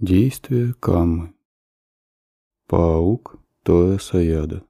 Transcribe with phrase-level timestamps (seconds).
[0.00, 1.34] Действие каммы.
[2.66, 4.64] Паук Тоя Саяда.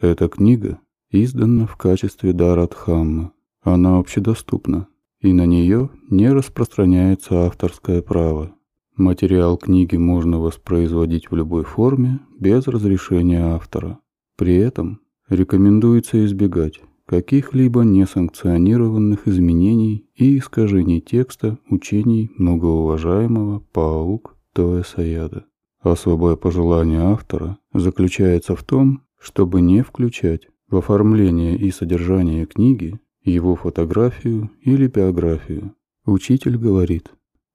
[0.00, 3.32] Эта книга издана в качестве Дарадхаммы.
[3.60, 4.88] Она общедоступна,
[5.20, 8.56] и на нее не распространяется авторское право.
[8.96, 14.00] Материал книги можно воспроизводить в любой форме без разрешения автора.
[14.36, 24.36] При этом рекомендуется избегать каких-либо несанкционированных изменений и искажений текста учений многоуважаемого Паук
[24.84, 25.44] Саяда.
[25.80, 33.54] Особое пожелание автора заключается в том, чтобы не включать в оформление и содержание книги его
[33.54, 35.74] фотографию или биографию.
[36.06, 37.10] Учитель говорит,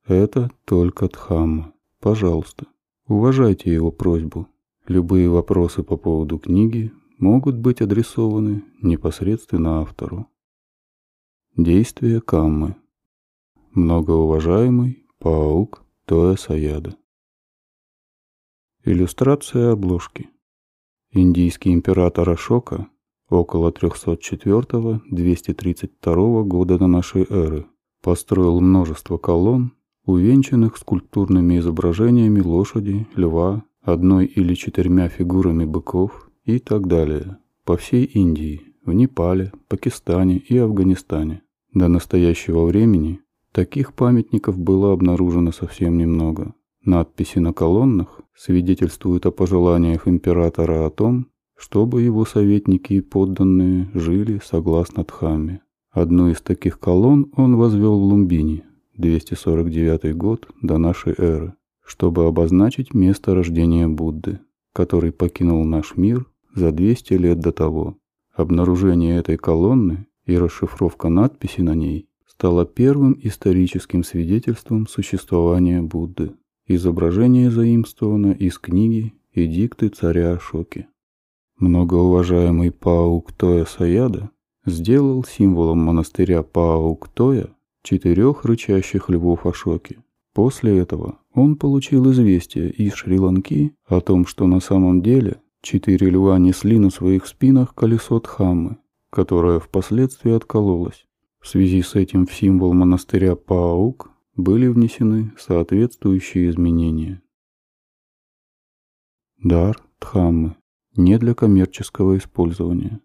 [0.06, 1.74] это только Дхамма.
[2.00, 2.68] Пожалуйста,
[3.08, 4.48] уважайте его просьбу.
[4.88, 10.28] Любые вопросы по поводу книги могут быть адресованы непосредственно автору.
[11.56, 12.76] Действие Каммы.
[13.74, 16.96] Многоуважаемый паук Тоя Саяда.
[18.84, 20.32] Иллюстрация обложки.
[21.12, 22.88] Индийский император Ашока
[23.30, 27.68] около 304-232 года до нашей эры
[28.02, 29.74] построил множество колонн,
[30.06, 38.06] увенчанных скульптурными изображениями лошади, льва, одной или четырьмя фигурами быков и так далее, по всей
[38.06, 41.44] Индии, в Непале, Пакистане и Афганистане.
[41.74, 46.54] До настоящего времени таких памятников было обнаружено совсем немного.
[46.84, 54.42] Надписи на колоннах свидетельствуют о пожеланиях императора о том, чтобы его советники и подданные жили
[54.44, 55.62] согласно Дхамме.
[55.92, 58.64] Одну из таких колонн он возвел в Лумбине,
[58.98, 61.54] 249 год до нашей эры,
[61.86, 64.40] чтобы обозначить место рождения Будды,
[64.74, 66.26] который покинул наш мир
[66.56, 67.98] за 200 лет до того.
[68.34, 76.34] Обнаружение этой колонны и расшифровка надписи на ней стало первым историческим свидетельством существования Будды.
[76.68, 80.88] Изображение заимствовано из книги «Эдикты царя Ашоки».
[81.58, 84.32] Многоуважаемый Паук Тоя Саяда
[84.66, 87.50] сделал символом монастыря Паук Тоя
[87.84, 90.00] четырех рычащих львов Ашоки.
[90.34, 96.40] После этого он получил известие из Шри-Ланки о том, что на самом деле Четыре льва
[96.40, 98.78] несли на своих спинах колесо Дхаммы,
[99.12, 101.06] которое впоследствии откололось.
[101.40, 107.22] В связи с этим в символ монастыря Паук были внесены соответствующие изменения.
[109.38, 110.56] Дар Дхаммы
[110.96, 113.00] не для коммерческого использования.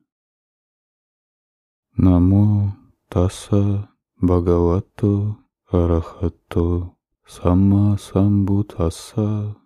[1.97, 2.77] Намо
[3.09, 3.91] Таса
[4.21, 5.39] Бхагавату
[5.69, 6.97] Арахату
[7.27, 9.57] Самма Самбутаса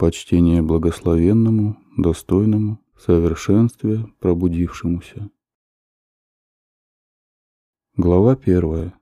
[0.00, 5.28] Почтение благословенному достойному, совершенстве пробудившемуся.
[7.98, 8.98] Глава первая.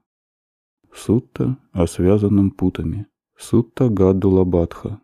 [0.93, 3.07] Сутта о связанном путами.
[3.37, 4.99] Сутта Гаддулабадха.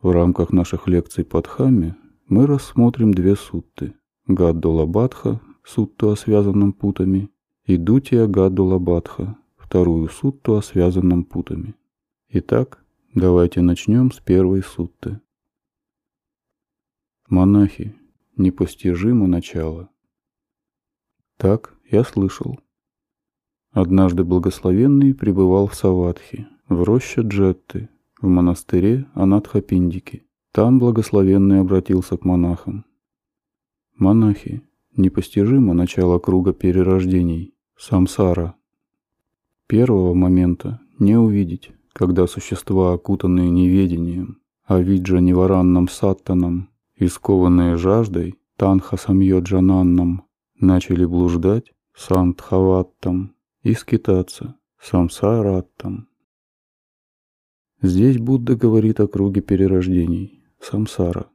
[0.00, 1.94] В рамках наших лекций по Дхамме
[2.28, 3.92] мы рассмотрим две сутты.
[4.26, 7.28] Гаддулабадха, сутту о связанном путами,
[7.66, 11.74] и Дутия Гаддулабадха, вторую сутту о связанном путами.
[12.30, 12.81] Итак,
[13.14, 15.20] давайте начнем с первой сутты.
[17.28, 17.94] Монахи,
[18.36, 19.90] непостижимо начало.
[21.36, 22.58] Так я слышал.
[23.70, 27.88] Однажды благословенный пребывал в Саватхе, в роще Джетты,
[28.20, 30.26] в монастыре Анатхапиндики.
[30.52, 32.84] Там благословенный обратился к монахам.
[33.96, 34.62] Монахи,
[34.96, 38.54] непостижимо начало круга перерождений, самсара.
[39.66, 50.22] Первого момента не увидеть, когда существа, окутанные неведением, а виджа неваранным саттаном, Искованные жаждой, Танхасамьоджананном,
[50.60, 56.08] начали блуждать Сантхаваттам и скитаться Самсараттам.
[57.80, 61.26] Здесь Будда говорит о круге перерождений, самсара,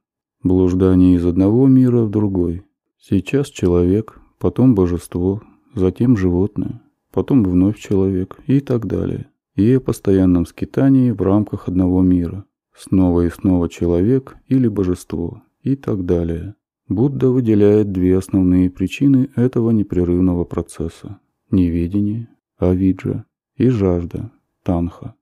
[0.42, 2.64] блуждание из одного мира в другой.
[2.98, 5.42] Сейчас человек, потом божество,
[5.76, 6.82] затем животное,
[7.12, 9.30] потом вновь человек и так далее.
[9.58, 12.46] И о постоянном скитании в рамках одного мира.
[12.76, 16.54] Снова и снова человек или божество, и так далее.
[16.88, 22.30] Будда выделяет две основные причины этого непрерывного процесса– неведение,
[22.60, 25.16] авиджа и жажда, танха.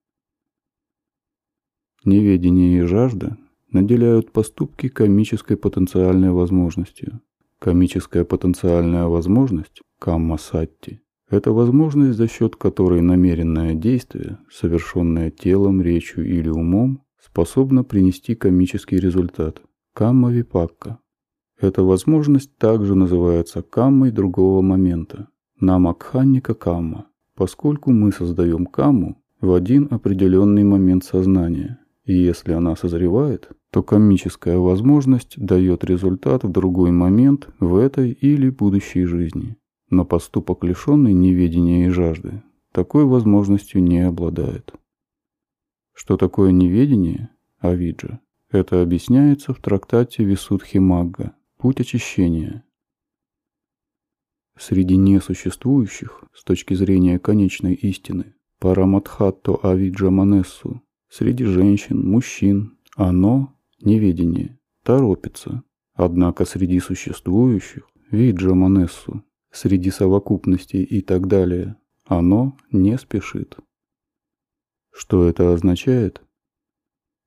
[2.03, 3.37] Неведение и жажда
[3.71, 7.21] наделяют поступки комической потенциальной возможностью.
[7.57, 10.99] Комическая потенциальная возможность– камма-сатти–
[11.29, 18.97] это возможность, за счет которой намеренное действие, совершенное телом, речью или умом, способно принести комический
[18.97, 19.61] результат–
[19.93, 20.99] Камма-випакка.
[21.59, 25.29] Эта возможность также называется каммой другого момента,
[25.59, 31.79] намакханника камма, поскольку мы создаем камму в один определенный момент сознания.
[32.03, 38.49] И если она созревает, то комическая возможность дает результат в другой момент в этой или
[38.49, 39.57] будущей жизни.
[39.89, 44.73] Но поступок, лишенный неведения и жажды, такой возможностью не обладает.
[45.93, 47.29] Что такое неведение,
[47.61, 48.19] Авиджа?
[48.49, 52.63] Это объясняется в трактате Висудхи Магга «Путь очищения».
[54.57, 64.57] Среди несуществующих, с точки зрения конечной истины, Параматхатто Авиджа Манессу, среди женщин, мужчин, оно, неведение,
[64.83, 65.63] торопится.
[65.93, 69.24] Однако среди существующих, Виджа Манессу,
[69.55, 73.57] среди совокупностей и так далее, оно не спешит.
[74.91, 76.21] Что это означает?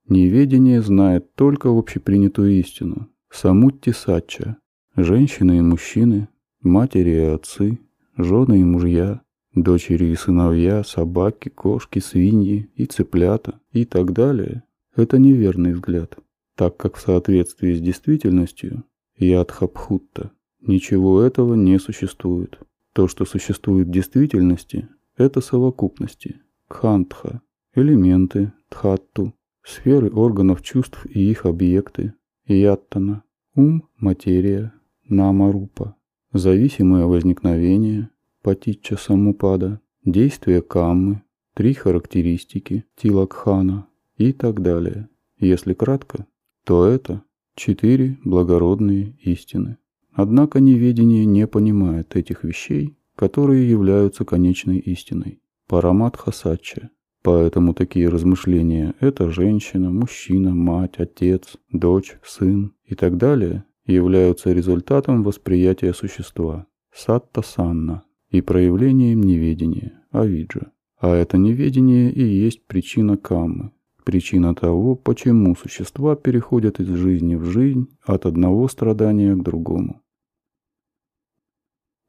[0.09, 3.09] Неведение знает только общепринятую истину.
[3.31, 4.57] Самутти Сача.
[4.97, 6.29] Женщины и мужчины,
[6.61, 7.79] матери и отцы,
[8.17, 9.21] жены и мужья,
[9.55, 14.65] дочери и сыновья, собаки, кошки, свиньи и цыплята и так далее.
[14.97, 16.19] Это неверный взгляд,
[16.57, 18.85] так как в соответствии с действительностью
[19.19, 20.33] Ядхабхутта
[20.69, 22.61] ничего этого не существует.
[22.93, 27.43] То, что существует в действительности, это совокупности, кхантха,
[27.75, 29.35] элементы, тхатту,
[29.65, 32.15] сферы органов чувств и их объекты,
[32.47, 33.25] яттана,
[33.57, 34.73] ум, материя,
[35.09, 35.97] намарупа,
[36.33, 38.11] зависимое возникновение,
[38.43, 41.23] патича самупада, действия каммы,
[41.55, 43.89] три характеристики, тилакхана.
[44.19, 45.09] И так далее.
[45.39, 46.27] Если кратко,
[46.65, 47.23] то это
[47.55, 49.79] четыре благородные истины.
[50.19, 55.41] Однако неведение не понимает этих вещей, которые являются конечной истиной.
[55.69, 56.91] Параматха сачча
[57.23, 65.23] Поэтому такие размышления– это женщина, мужчина, мать, отец, дочь, сын и так далее– являются результатом
[65.23, 70.73] восприятия существа– сатта-санна и проявлением неведения– авиджа.
[71.01, 73.71] А это неведение и есть причина каммы,
[74.05, 80.03] причина того, почему существа переходят из жизни в жизнь от одного страдания к другому.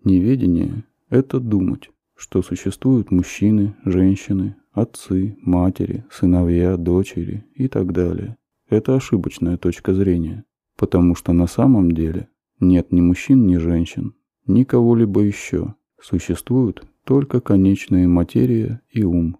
[0.04, 8.38] Неведение– это думать, что существуют мужчины, женщины, отцы, матери, сыновья, дочери и так далее.
[8.70, 10.46] Это ошибочная точка зрения,
[10.78, 12.30] потому что на самом деле
[12.62, 14.14] нет ни мужчин, ни женщин,
[14.48, 15.76] ни кого-либо еще.
[16.02, 19.38] Существуют только конечная материя и ум.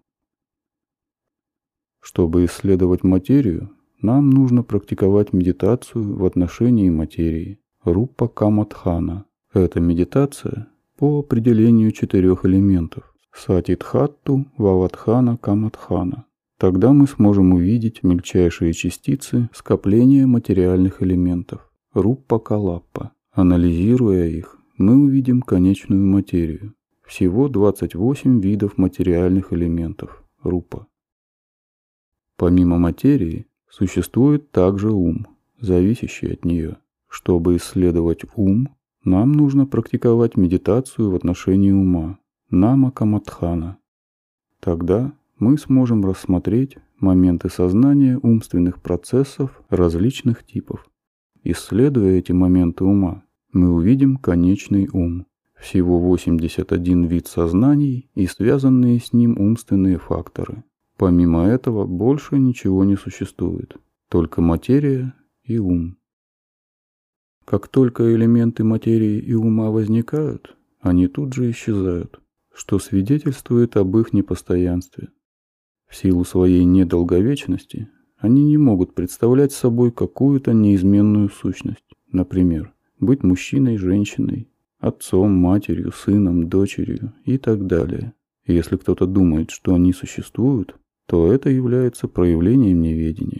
[2.00, 3.70] Чтобы исследовать материю,
[4.02, 7.60] нам нужно практиковать медитацию в отношении материи.
[7.82, 9.24] Рупа Камадхана.
[9.52, 16.26] Это медитация по определению четырех элементов Сатитхатту Ваватхана Камадхана.
[16.56, 23.10] Тогда мы сможем увидеть мельчайшие частицы скопления материальных элементов Руппа Калаппа.
[23.32, 26.74] Анализируя их, мы увидим конечную материю.
[27.04, 30.86] Всего 28 видов материальных элементов Рупа.
[32.36, 35.26] Помимо материи, существует также ум,
[35.58, 36.76] зависящий от нее.
[37.08, 38.68] Чтобы исследовать ум,
[39.04, 42.18] нам нужно практиковать медитацию в отношении ума,
[42.50, 43.78] Нама Камадхана.
[44.60, 50.86] Тогда мы сможем рассмотреть моменты сознания умственных процессов различных типов.
[51.42, 55.26] Исследуя эти моменты ума, мы увидим конечный ум.
[55.58, 60.64] Всего 81 вид сознаний и связанные с ним умственные факторы.
[60.98, 63.76] Помимо этого больше ничего не существует,
[64.10, 65.96] только материя и ум.
[67.50, 72.20] Как только элементы материи и ума возникают, они тут же исчезают
[72.60, 75.08] что свидетельствует об их непостоянстве.
[75.88, 77.88] В силу своей недолговечности
[78.18, 86.50] они не могут представлять собой какую-то неизменную сущность, например, быть мужчиной, женщиной, отцом, матерью, сыном,
[86.50, 88.12] дочерью и так далее.
[88.46, 90.76] если кто-то думает, что они существуют,
[91.06, 93.39] то это является проявлением неведения.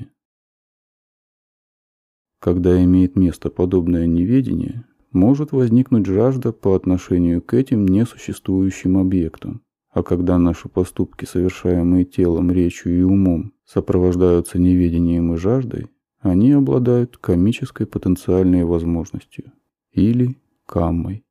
[2.40, 9.60] Когда имеет место подобное неведение, может возникнуть жажда по отношению к этим несуществующим объектам.
[9.90, 15.88] А когда наши поступки, совершаемые телом, речью и умом, сопровождаются неведением и жаждой,
[16.20, 19.52] они обладают комической потенциальной возможностью
[19.92, 21.24] или каммой.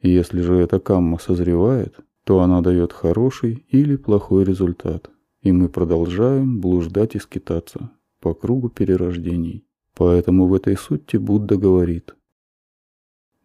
[0.00, 5.10] Если же эта камма созревает, то она дает хороший или плохой результат,
[5.42, 9.65] и мы продолжаем блуждать и скитаться по кругу перерождений.
[9.96, 12.14] Поэтому в этой сути Будда говорит–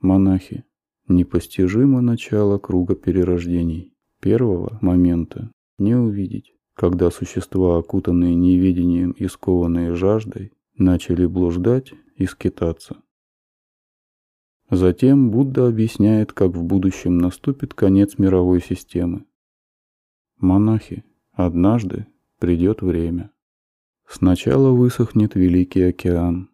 [0.02, 0.66] Монахи.
[1.08, 3.94] Непостижимо начало круга перерождений.
[4.20, 12.98] Первого момента не увидеть, когда существа, окутанные неведением и скованные жаждой, начали блуждать и скитаться.
[14.72, 19.26] Затем Будда объясняет, как в будущем наступит конец мировой системы.
[20.38, 21.04] Монахи,
[21.34, 22.08] Однажды
[22.40, 23.32] придет время.
[24.14, 26.50] Сначала высохнет Великий океан.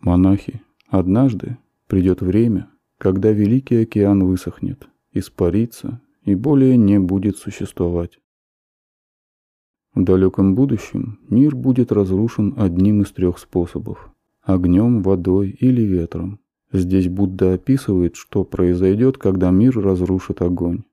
[0.00, 1.58] Монахи, однажды
[1.88, 8.18] придет время, когда Великий океан высохнет, испарится и более не будет существовать.
[9.92, 14.10] В далеком будущем мир будет разрушен одним из трех способов–
[14.42, 16.40] огнем, водой или ветром.
[16.72, 20.84] Здесь Будда описывает, что произойдет, когда мир разрушит огонь.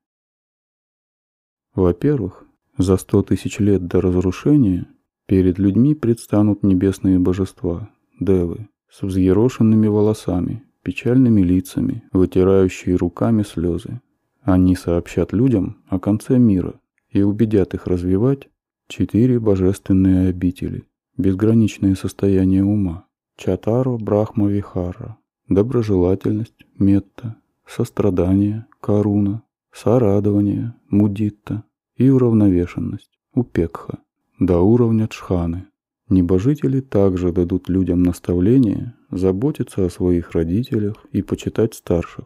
[1.74, 2.45] Во-первых,
[2.78, 4.88] за сто тысяч лет до разрушения
[5.28, 7.90] перед людьми предстанут небесные божества,
[8.20, 14.02] девы, с взъерошенными волосами, печальными лицами, вытирающие руками слезы.
[14.42, 16.80] Они сообщат людям о конце мира
[17.10, 18.48] и убедят их развивать
[18.88, 20.86] Четыре божественные обители,
[21.18, 25.18] безграничное состояние ума, Чатаро Брахма Вихара,
[25.50, 29.42] доброжелательность, метта, сострадание, каруна,
[29.72, 31.64] сорадование, мудитта
[31.96, 34.00] и уравновешенность, упекха,
[34.40, 35.68] до уровня джханы.
[36.10, 42.26] Небожители также дадут людям наставление заботиться о своих родителях и почитать старших.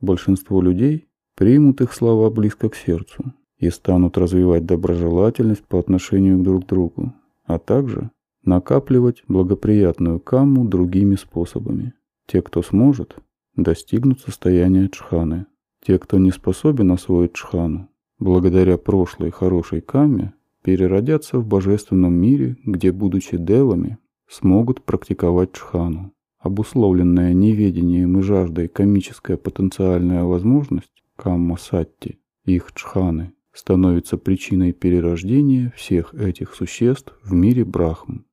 [0.00, 6.64] Большинство людей примут их слова близко к сердцу и станут развивать доброжелательность по отношению друг
[6.64, 8.10] к другу, а также
[8.44, 11.94] накапливать благоприятную камму другими способами.
[12.26, 13.16] Те, кто сможет,
[13.54, 15.46] достигнут состояния чханы.
[15.86, 17.88] Те, кто не способен освоить чхану,
[18.18, 26.12] благодаря прошлой хорошей камме, переродятся в божественном мире, где, будучи девами, смогут практиковать чхану.
[26.40, 36.14] Обусловленная неведением и жаждой комическая потенциальная возможность камма сатти, их чханы, становится причиной перерождения всех
[36.14, 38.24] этих существ в мире Брахм.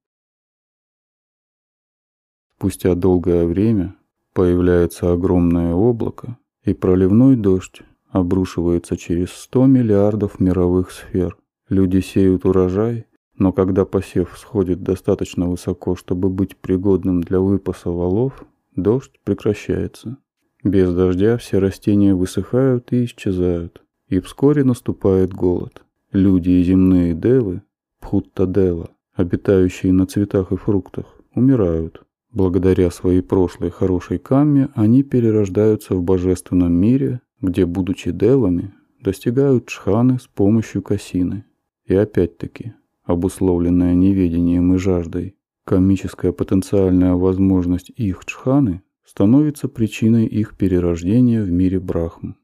[2.57, 3.95] Спустя долгое время
[4.33, 11.37] появляется огромное облако, и проливной дождь обрушивается через 100 миллиардов мировых сфер.
[11.69, 13.05] Люди сеют урожай,
[13.37, 20.17] но когда посев сходит достаточно высоко, чтобы быть пригодным для выпаса валов, дождь прекращается.
[20.63, 23.81] Без дождя все растения высыхают и исчезают.
[24.07, 25.83] И вскоре наступает голод.
[26.11, 27.63] Люди и земные девы,
[27.99, 32.02] Пхутта-дева, обитающие на цветах и фруктах, умирают.
[32.33, 40.17] Благодаря своей прошлой хорошей камме они перерождаются в божественном мире, где, будучи девами, достигают чханы
[40.17, 41.45] с помощью косины.
[41.85, 42.73] И опять-таки,
[43.03, 51.79] обусловленная неведением и жаждой, комическая потенциальная возможность их чханы становится причиной их перерождения в мире
[51.79, 52.35] Брахм.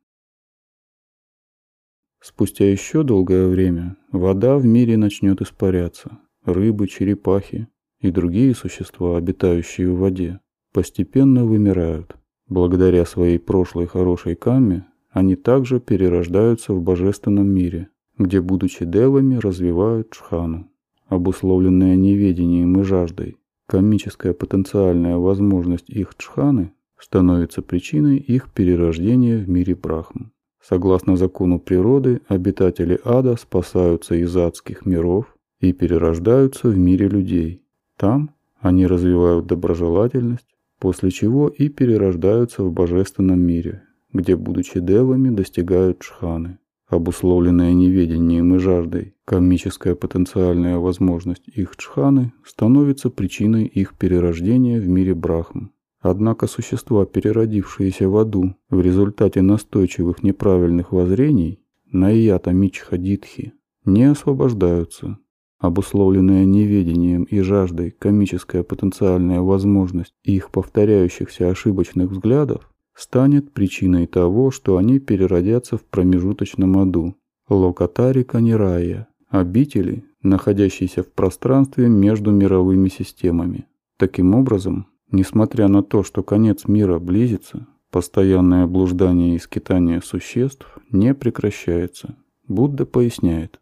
[2.21, 6.19] Спустя еще долгое время вода в мире начнет испаряться.
[6.45, 7.69] Рыбы, черепахи
[8.01, 10.39] и другие существа, обитающие в воде,
[10.73, 12.15] постепенно вымирают.
[12.47, 20.11] Благодаря своей прошлой хорошей камме они также перерождаются в божественном мире, где, будучи девами, развивают
[20.11, 20.69] чхану.
[21.07, 29.75] Обусловленная неведением и жаждой, комическая потенциальная возможность их чханы становится причиной их перерождения в мире
[29.75, 30.31] Брахм.
[30.61, 37.63] Согласно закону природы, обитатели ада спасаются из адских миров и перерождаются в мире людей.
[37.99, 40.47] Там они развивают доброжелательность,
[40.79, 46.59] после чего и перерождаются в божественном мире, где, будучи девами, достигают чханы.
[46.87, 55.13] Обусловленная неведением и жаждой, комическая потенциальная возможность их чханы становится причиной их перерождения в мире
[55.13, 55.71] Брахм.
[55.99, 61.59] Однако существа, переродившиеся в аду в результате настойчивых неправильных воззрений
[61.91, 63.53] на ията мичха дитхи,
[63.83, 65.17] не освобождаются.
[65.59, 74.77] Обусловленная неведением и жаждой комическая потенциальная возможность их повторяющихся ошибочных взглядов станет причиной того, что
[74.77, 77.15] они переродятся в промежуточном аду.
[77.49, 83.65] Локатари Канирая– обители, находящиеся в пространстве между мировыми системами.
[83.97, 91.15] Таким образом, Несмотря на то, что конец мира близится, постоянное блуждание и скитание существ не
[91.15, 92.15] прекращается.
[92.47, 93.59] Будда поясняет.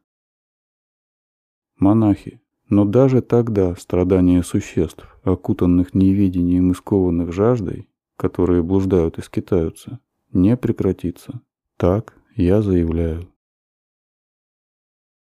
[1.79, 9.99] Монахи, но даже тогда страдания существ, окутанных невидением и скованных жаждой, которые блуждают и скитаются,
[10.31, 11.41] не прекратится.
[11.77, 13.27] Так я заявляю.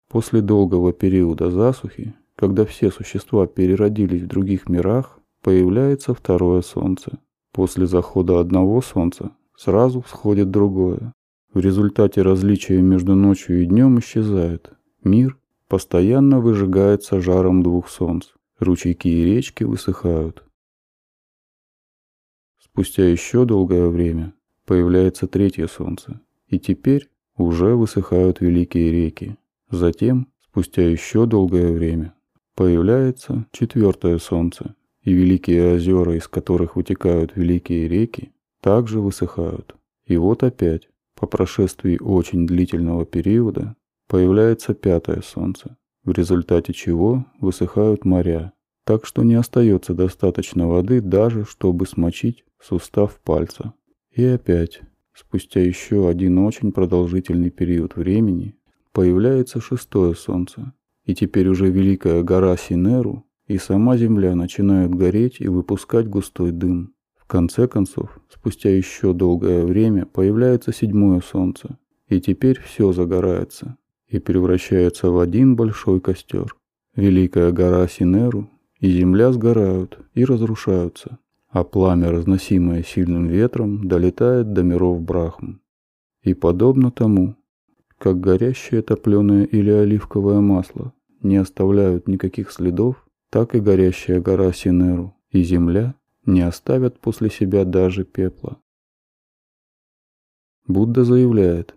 [0.08, 7.18] После долгого периода засухи, когда все существа переродились в других мирах, появляется второе солнце.
[7.52, 11.12] После захода одного солнца сразу всходит другое.
[11.52, 14.72] В результате различия между ночью и днем исчезает.
[15.02, 18.28] Мир постоянно выжигается жаром двух солнц.
[18.58, 20.44] Ручейки и речки высыхают.
[22.62, 26.20] Спустя еще долгое время появляется третье солнце.
[26.46, 29.36] И теперь уже высыхают великие реки.
[29.70, 32.14] Затем, спустя еще долгое время,
[32.54, 39.74] появляется четвертое солнце, и великие озера, из которых вытекают великие реки, также высыхают.
[40.06, 43.76] И вот опять, по прошествии очень длительного периода,
[44.08, 48.52] появляется пятое солнце, в результате чего высыхают моря,
[48.84, 53.74] так что не остается достаточно воды даже, чтобы смочить сустав пальца.
[54.10, 54.82] И опять,
[55.14, 58.56] спустя еще один очень продолжительный период времени,
[58.92, 60.72] появляется шестое солнце,
[61.04, 66.94] и теперь уже великая гора Синеру и сама земля начинают гореть и выпускать густой дым.
[67.16, 73.76] В конце концов, спустя еще долгое время появляется седьмое солнце, и теперь все загорается
[74.08, 76.56] и превращается в один большой костер.
[76.94, 81.18] Великая гора Синеру и земля сгорают и разрушаются,
[81.48, 85.60] а пламя, разносимое сильным ветром, долетает до миров Брахм.
[86.22, 87.36] И подобно тому,
[87.98, 90.92] как горящее топленое или оливковое масло
[91.22, 95.94] не оставляют никаких следов, так и горящая гора Синеру и земля
[96.26, 98.58] не оставят после себя даже пепла.
[100.66, 101.74] Будда заявляет,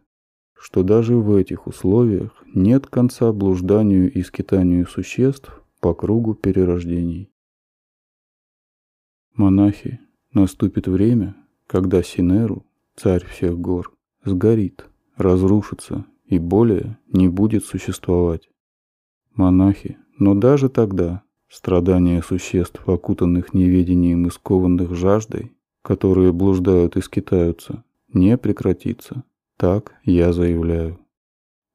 [0.60, 7.32] что даже в этих условиях нет конца блужданию и скитанию существ по кругу перерождений.
[9.36, 10.00] Монахи,
[10.34, 11.36] наступит время,
[11.68, 14.86] когда Синеру, царь всех гор, сгорит,
[15.16, 18.50] разрушится и более не будет существовать.
[19.34, 27.84] Монахи, но даже тогда страдания существ, окутанных неведением и скованных жаждой, которые блуждают и скитаются,
[28.12, 29.24] не прекратится.
[29.58, 31.00] Так я заявляю.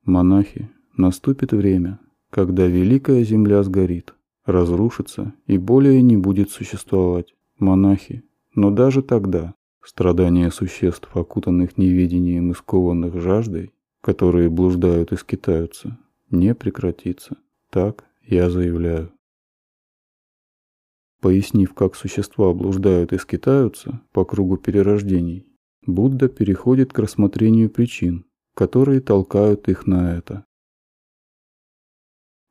[0.04, 1.98] Монахи, наступит время,
[2.30, 7.34] когда великая земля сгорит, разрушится и более не будет существовать.
[7.58, 8.22] Монахи,
[8.54, 15.98] но даже тогда страдания существ, окутанных неведением и скованных жаждой, которые блуждают и скитаются,
[16.30, 17.36] не прекратится.
[17.70, 19.10] Так я заявляю.
[21.20, 25.46] Пояснив, как существа блуждают и скитаются по кругу перерождений,
[25.86, 30.44] Будда переходит к рассмотрению причин, которые толкают их на это.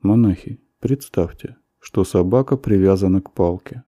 [0.02, 3.86] Монахи, представьте, что собака привязана к палке.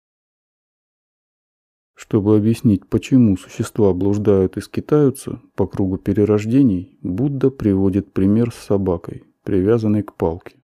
[1.96, 9.24] Чтобы объяснить, почему существа блуждают и скитаются по кругу перерождений, Будда приводит пример с собакой,
[9.44, 10.62] привязанной к палке.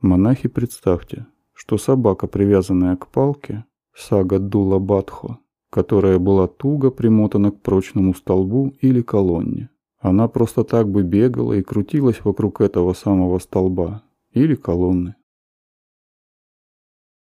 [0.00, 5.38] Монахи, представьте, что собака, привязанная к палке, сага Дула Бадхо,
[5.74, 9.70] которая была туго примотана к прочному столбу или колонне.
[9.98, 15.16] Она просто так бы бегала и крутилась вокруг этого самого столба или колонны.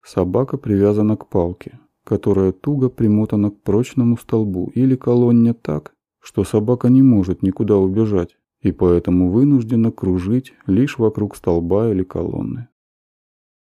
[0.05, 6.91] Собака привязана к палке, которая туго примотана к прочному столбу или колонне так, что собака
[6.91, 12.69] не может никуда убежать и поэтому вынуждена кружить лишь вокруг столба или колонны.